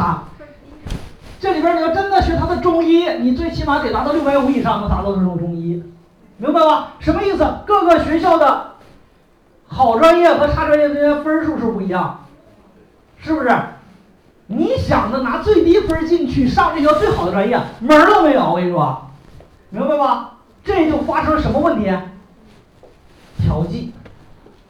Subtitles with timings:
[0.00, 0.22] 啥？
[1.40, 5.82] 这里边你要真的学他的中医，你最起码得达到六百五以上能达到这种中医，
[6.38, 6.94] 明白吧？
[6.98, 7.46] 什么意思？
[7.66, 8.72] 各个学校的
[9.66, 12.26] 好专业和差专业之间分数是不一样，
[13.18, 13.50] 是不是？
[14.46, 18.50] 你想着拿最低分进去上这学校最好的专业，门都没有。
[18.50, 19.06] 我跟你说，
[19.68, 20.32] 明白吧？
[20.64, 21.90] 这就发生什么问题？
[23.38, 23.94] 调剂，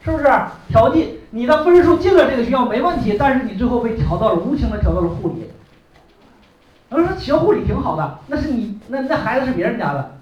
[0.04, 0.24] 是不是？
[0.68, 5.50] 调剂，你的分数进了这个学校没问题，但是你最后被调到了无情的调到了护理。
[6.90, 10.16] 有人说学护理挺好的，那是你那那孩子是别人家的，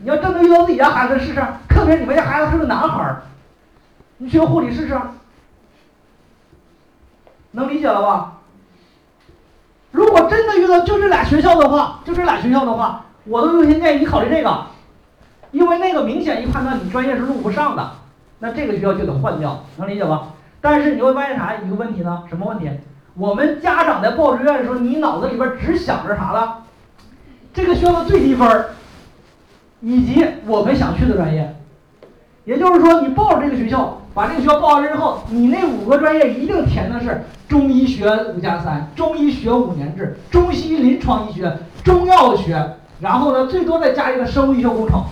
[0.00, 3.22] 你要真的遇到自己家孩子试试，特别是你们家孩子是个男孩儿，
[4.18, 4.96] 你学护理试试，
[7.50, 8.34] 能理解了吧？
[9.90, 14.66] 如果真的遇到就这俩学校的话，就这俩学校的话，我都优先建议你考虑这个，
[15.50, 17.90] 因为那个明显一判断你专业是录不上的，
[18.38, 20.28] 那这个学校就得换掉，能理解吧？
[20.60, 22.24] 但是你会发现啥一个问题呢？
[22.28, 22.70] 什么问题？
[23.14, 26.64] 我们家长在报志愿的时候，你脑子里边只想着啥了？
[27.52, 28.70] 这个学校的最低分儿，
[29.80, 31.54] 以及我们想去的专业。
[32.44, 45.04] 也就是说，你报了这个学校，把这个学校报完之后，你那五个专业一定填的是中医学五加三，中医学五年制，中西医临床医学，中药学，然后呢，最多再加一个生物医学工程，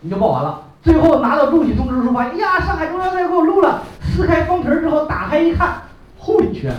[0.00, 0.62] 你就报完了。
[0.84, 3.82] 最后拿到录取通知书，发现呀，上海中央台给我录了。
[4.02, 5.82] 撕开封皮之后，打开一看，
[6.18, 6.72] 护理学，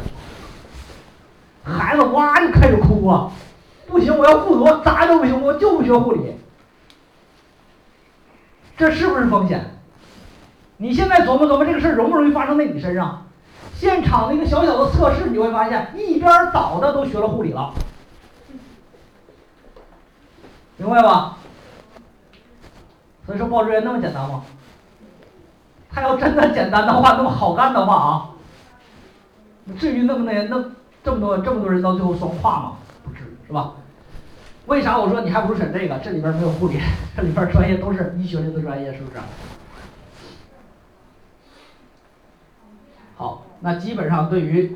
[1.63, 3.31] 孩子哇就开始哭啊，
[3.87, 6.35] 不行，我要复读，咋都不行，我就不学护理。
[8.77, 9.71] 这是不是风险？
[10.77, 13.25] 你现在琢磨琢磨这个事儿容不容易发生在你身上？
[13.73, 17.73] 现场的一个小小的测试，你会发现一边倒的都学了护理了，
[20.77, 21.37] 明白吧？
[23.25, 24.43] 所以说报志愿那么简单吗？
[25.89, 28.29] 他要真的简单的话，那么好干的话啊，
[29.79, 30.65] 至于那么那那
[31.03, 32.73] 这么多这么多人到最后双跨吗？
[33.03, 33.73] 不至于是吧？
[34.65, 35.97] 为啥我说你还不如选这个？
[35.99, 36.79] 这里边没有护理，
[37.15, 39.17] 这里边专业都是医学类的专业，是不是？
[43.15, 44.75] 好，那基本上对于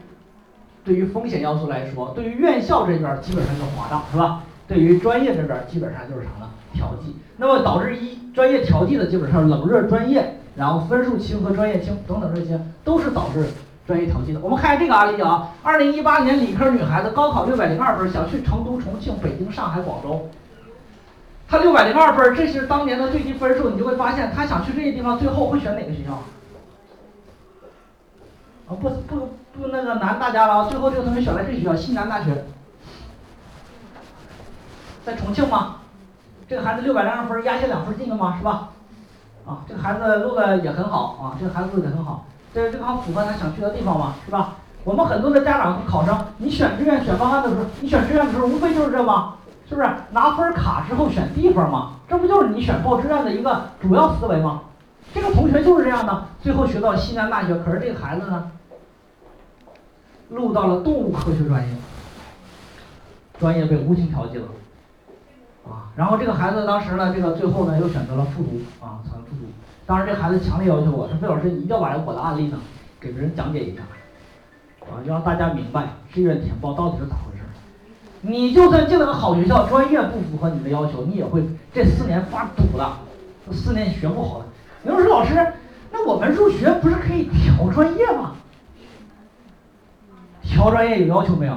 [0.85, 4.43] 对于风险要素来说，对于院校这边基本上就划账，是吧？
[4.69, 6.49] 对于专业这边基本上就是啥呢？
[6.73, 7.13] 调剂。
[7.35, 13.45] 那么导致一专业调剂的基本上冷热专业，然后分数轻和专业轻等等这些都是导致
[13.87, 14.39] 专业调剂的。
[14.39, 20.29] 我们看下这个案例啊，二零一八年理科女孩子高考六百零二分，想去成都、重庆、北京、上海、广州。
[21.47, 26.13] 她六百零二分，这是当年的最低分数，你就会发现她想去这些地方，最后会选哪个学校？
[28.67, 32.45] 啊，不不不那个难大家了，最后这个同学选了这学校西南大学，
[35.05, 35.77] 在重庆吗？
[36.47, 38.35] 这个孩子六百零二分，压线两分进了吗？
[38.37, 38.69] 是吧？
[39.45, 44.55] 啊，这个孩子录的也很好啊，这个孩子录的很好，这这个符合他想去的地方嘛，是吧？
[44.83, 49.35] 我们很多的家长和考生，你选志愿选方案的时候，你选志愿的时候，无非就是这吗？
[49.67, 51.91] 是不是拿分卡之后选地方嘛？
[52.07, 54.61] 这不就是你选报志愿的一个主要思维吗？
[55.13, 58.51] 这个同学就是这样的，最后学到西南大学，可是这个孩子呢？
[60.29, 61.75] 录到了动物科学专业，
[63.39, 64.45] 专业被无情调剂了，
[65.69, 69.45] 啊，然后这个孩子当时呢，这个最后呢又选择了复读，啊，选择复读。
[69.85, 72.59] 当时这孩子强烈要求我说：“费老师，你一定要把我的案例呢
[72.99, 73.81] 给别人讲解一下，
[74.81, 77.43] 啊，让大家明白志愿填报到底是咋回事。
[78.21, 81.43] 你就算进了个好学校，专业不符合你的要求，你也会
[81.73, 82.99] 这四年发堵了，
[83.51, 84.45] 四年学不好的。
[84.85, 85.35] 有人说老师，
[85.91, 88.33] 那我们入学不是可以调专业吗？”
[90.43, 91.53] 调专业有要求没有？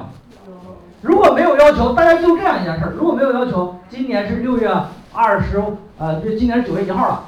[1.03, 2.93] 如果没有要求，大家就这样一件事儿。
[2.95, 4.73] 如果没有要求，今年是六月
[5.11, 5.61] 二十，
[5.97, 7.23] 呃，就今年是九月一号了。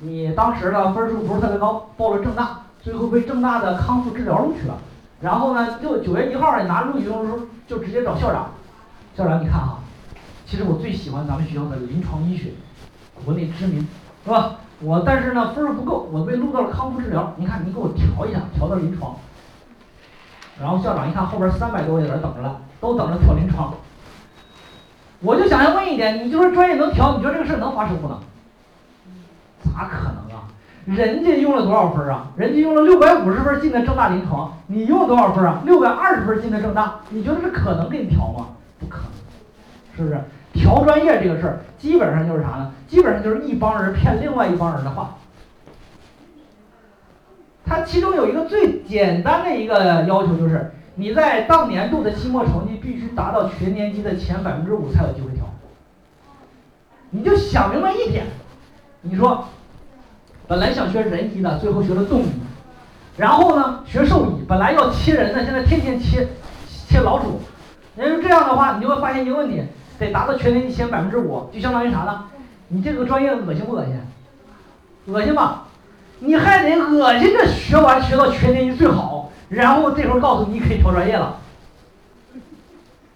[0.00, 4.76] 你当时的分数不是特别高，报了郑大，最后被郑大的康复治疗录取了。
[5.22, 8.50] 然后呢，就九月一号你拿录取通知书，就直接找校长。
[9.16, 9.78] 校长，你看啊，
[10.44, 12.50] 其实我最喜欢咱们学校的临床医学，
[13.24, 13.88] 国内知名，
[14.26, 14.56] 是吧？
[14.82, 17.32] 我但是呢分数不够，我被录到了康复治疗。
[17.38, 19.16] 你看你给我调一下，调到临床。
[20.60, 23.72] 然后校长一看后边三百多个人等着了，都等着调临床。
[25.20, 28.18] 我就想要问一点，你就说专业能调，你觉得这个事儿能发生不能？
[29.64, 30.44] 咋可能啊？
[30.86, 32.28] 人家用了多少分啊？
[32.36, 35.60] 人家用了六百五十分进的正大临床，你用了多少分啊？
[35.64, 38.48] 六百二十分进的正大，你觉得这可能给你调吗？
[38.78, 40.20] 不可能，是不是？
[40.52, 42.72] 调专业这个事儿，基本上就是啥呢？
[42.88, 45.16] 基本上就是一帮人骗另外一帮人的话。
[47.70, 55.44] 它其中有一个最简单的一个要求，就是你在当年度的期末成绩必须达到全年级的前百分之五才有机会调。
[57.10, 58.26] 你就想明白一点，
[59.02, 59.44] 你说，
[60.48, 62.26] 本来想学人医的，最后学了动物，
[63.16, 66.26] 然后呢学兽医，本来要切人的，现在天天切
[66.66, 67.40] 切老鼠。
[67.94, 69.62] 那就这样的话，你就会发现一个问题，
[69.96, 72.24] 得达到全年级前百分之五，就相当于啥呢？
[72.66, 73.94] 你这个专业恶心不恶心？
[75.06, 75.68] 恶心吧？
[76.20, 81.38] 你还得恶心着学完，学到全年级最好，然后这会儿告诉你可以调专业了。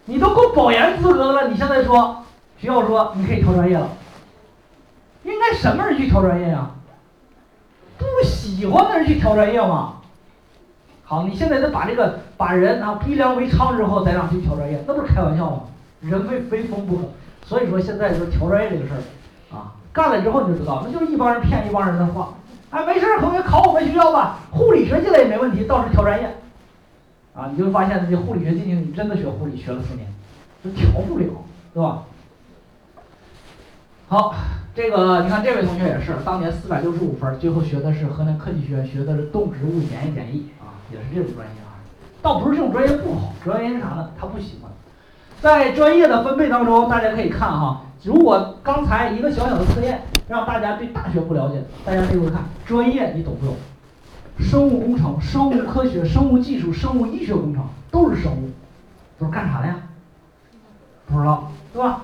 [0.06, 2.24] 你都够保研资格了，你现在说
[2.58, 3.88] 学校说你可以调专业了，
[5.22, 6.70] 应该什么人去调专业呀？
[7.98, 9.94] 不喜欢的人去调专业吗？
[11.04, 15.60] 好，你现在得把这个把人啊逼良为娼之后再让去调专业，那不是开玩笑吗？
[16.00, 17.02] 人非非疯不可。
[17.44, 22.32] 所以说现在就是调专业这个事儿，啊，干了之后你就知道，那就是一帮人骗一帮人的话。
[22.74, 26.26] 哎，没事，同学考我们学校吧，护理学进来也没问题，到时调专业。
[27.32, 30.12] 啊，你就发现这护理学进去，你真的学护理学了四年，
[30.64, 31.24] 就调不了，
[31.72, 32.02] 对吧？
[34.08, 34.34] 好，
[34.74, 41.78] 这个你看这位同学也是，当年四百六十五分，最后学的是河南科技学院，学的是动植物检验检疫啊，也是这种专业啊。
[42.20, 44.10] 倒不是这种专业不好，主要原因是啥呢？
[44.18, 44.72] 他不喜欢。
[45.40, 53.56] 在专业的分配当中，大家可以看哈，如果刚才一个小小的测验让大家对大学不了解，大家这会看专业你懂不懂？
[54.38, 58.50] 生物工程、生物科学、生物技术、生物医学工程都是生物，
[59.18, 59.76] 都是干啥的呀？
[61.06, 62.02] 不知道，对吧？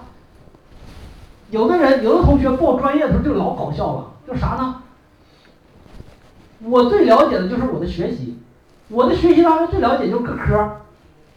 [1.50, 4.82] 有的人，有的同学报专业的时候就老搞笑了，就啥呢？
[6.62, 8.38] 我最了解的就是我的学习，
[8.88, 10.76] 我的学习当中最了解就是各科。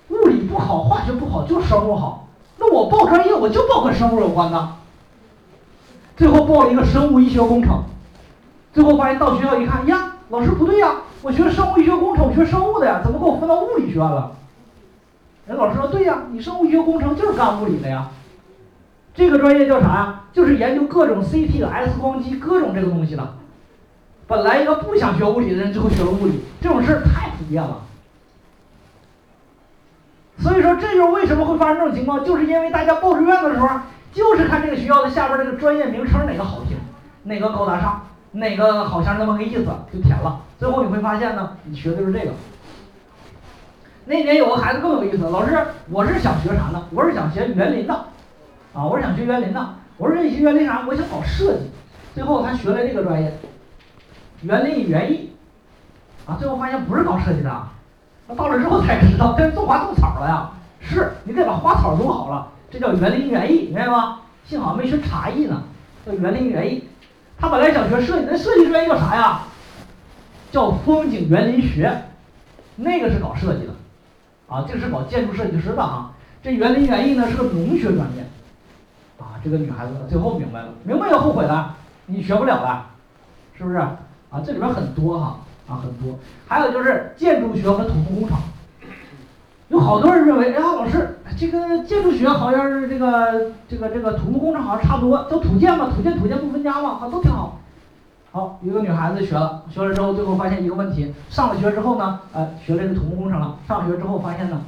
[0.10, 2.28] 物理不好，化学不好，就生物好。
[2.58, 4.68] 那我报专业，我就报跟生物有关的。
[6.15, 7.83] 最后报了一个生物医学工程，
[8.74, 14.31] 最后发现到学校一看，呀，老师不对呀，我学生物医学工程，我学生物的呀，怎么给我分到物理学院了？
[15.48, 18.10] 人老师说，对呀，你生物医学工程就是干物理的呀。
[19.15, 20.21] 这个专业叫啥呀？
[20.33, 23.36] 就是研究各种 CT、X 光机各种这个东西的。
[24.25, 27.81] 本来一个不想学物理的人，最后学了物理，这种事儿太普遍了。
[30.39, 33.69] 所以说，这就是为什么会发生这种情况，就是因为大家报志愿的时候，
[34.13, 36.77] 就是看这个学校的下边这个专业名称哪个好听，
[37.24, 38.01] 哪个高大上，
[38.31, 40.39] 哪个好像那么个意思就填了。
[40.60, 42.31] 最后你会发现呢，你学的就是这个。
[44.06, 45.57] 那年有个孩子更有意思，老师，
[45.89, 46.86] 我是想学啥呢？
[46.92, 47.94] 我是想学园林的，
[48.74, 49.75] 啊，我是想学园林的。
[49.98, 50.83] 我说你学园林啥？
[50.88, 51.71] 我想搞设计。
[52.13, 53.33] 最后他学了这个专业，
[54.42, 55.31] 园林与园艺，
[56.27, 57.63] 啊，最后发现不是搞设计的。
[58.27, 60.50] 那到了之后才知道，这是种花种草了呀！
[60.86, 64.22] 是你得把花草种好了，这叫园林园艺，明白吗？
[64.48, 65.62] 幸好没学茶艺呢，
[66.04, 66.84] 叫园林园艺。
[67.38, 69.42] 他本来想学设计，那设计专业叫啥呀？
[70.52, 71.96] 叫风景园林学，
[72.75, 73.74] 那个是搞设计的，
[74.48, 76.14] 啊，这个是搞建筑设计师的哈。
[76.42, 78.25] 这园林园艺呢是个农学专业，
[79.20, 81.75] 啊，这个女孩子最后明白了，明白就后悔了，
[82.08, 82.88] 你学不了了，
[83.56, 83.78] 是不是？
[83.78, 85.40] 啊，这里边很多哈。
[85.66, 88.38] 啊，很多，还有就是建筑学和土木工程，
[89.70, 97.60] 有好多人认为，哎呀，老师，这个建筑学好像是这个这个这个土木工程好像差不多，叫土建嘛，土建土建不分家嘛，啊，都挺好。
[98.32, 104.62] 好，一个女孩子学了，学了之后，最后发现一个问题，上了学之后呢，呃，学这个土木工程了，上了学之后发现呢，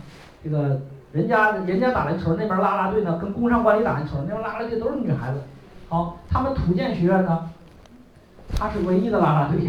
[0.44, 0.82] 这个
[1.12, 5.42] 人家人家打篮球那边拉拉队呢，跟工商管理打篮球那边拉拉队都是女孩子。
[5.90, 7.50] 好，他们土建学院呢，
[8.56, 9.60] 她是唯一的拉拉队。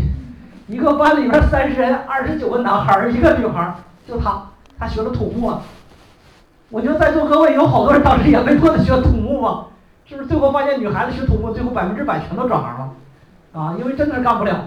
[0.66, 3.74] 一个班里边三十人，二十九个男孩儿，一个女孩儿，
[4.06, 4.42] 就他，
[4.78, 5.62] 他学了土木啊。
[6.70, 9.66] 我觉得在座各位有好多人当时也被迫的学土木嘛，
[10.04, 10.28] 是不是？
[10.28, 12.92] 最后发现女孩子学土木，最后百分之百全都转行了，
[13.52, 14.66] 啊，因为真的是干不了，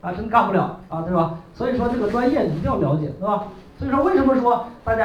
[0.00, 1.38] 啊，真干不了啊，对吧？
[1.54, 3.44] 所以说这个专业一定要了解，对吧？
[3.78, 5.04] 所以说为什么说大家，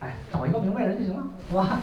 [0.00, 1.80] 哎，找一个明白人就行了，是吧？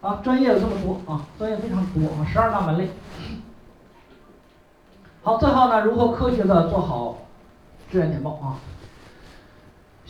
[0.00, 2.90] 啊，专业有这么多啊，专业非常多啊，十二大门类。
[5.22, 7.18] 好，最后呢，如何科学的做好
[7.90, 8.56] 志愿填报啊？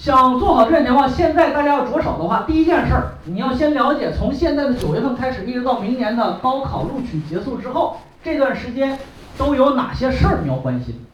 [0.00, 8.98] 想做好志愿填报，现在大家要着手的话，第一件事儿，你要先了解从现在的九月份开始，一直到明年的高考录取结束之后，这段时间
[9.36, 11.04] 都有哪些事儿你要关心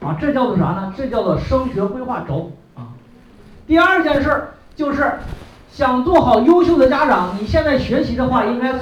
[0.00, 0.16] 啊？
[0.20, 0.94] 这叫做啥呢？
[0.96, 2.94] 这叫做升学规划轴啊。
[3.66, 5.14] 第二件事儿就是
[5.72, 8.72] 想做好优秀的家长，你现在学习的话，应该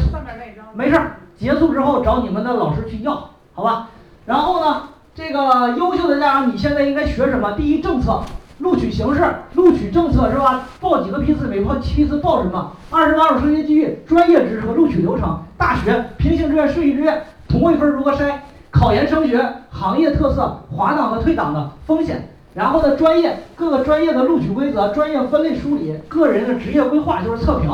[0.75, 3.89] 没事儿，结束之后找你们的老师去要，好吧？
[4.27, 4.83] 然后呢，
[5.15, 7.53] 这个优秀的家长，你现在应该学什么？
[7.53, 8.21] 第一，政策、
[8.59, 9.25] 录取形式、
[9.55, 10.67] 录取政策是吧？
[10.81, 12.73] 报几个批次，每报批次报什么？
[12.91, 18.35] 二十八种升学机遇、专业知识和录取流程、大学、平行志愿、顺序志愿、同位分如何筛、
[18.71, 22.29] 考研升学、行业特色、滑档和退档的风险。
[22.55, 27.71] 然后呢，专业各个专业的录取规则、专业分类梳理、个人的职业规划就是测评。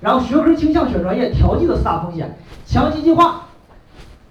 [0.00, 3.42] 然后学科倾向、选专业、调剂的四大风险、强基计划。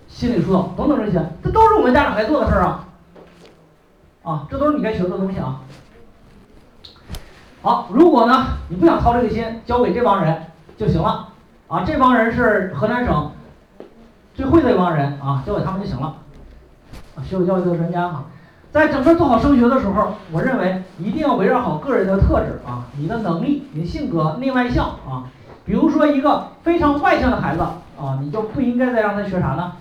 [0.08, 2.88] 心理疏导等等这些，这都是我们家长该做的事儿啊，
[4.24, 5.62] 啊，这都是你该学的东西啊。
[7.62, 10.44] 好，如果呢你不想操这个心，交给这帮人
[10.78, 11.30] 就行了。
[11.68, 13.32] 啊，这帮人是河南省
[14.34, 16.16] 最会的一帮人啊，交给他们就行了。
[17.16, 18.24] 啊，学有教育的专家哈，
[18.72, 25.26] 在整个做好升学的时候，我认为一定要围绕好个人的特质啊，你的能力、你的性格内外向啊。
[25.66, 27.62] 比如说一个非常外向的孩子
[28.00, 29.74] 啊，你就不应该再让他学啥呢？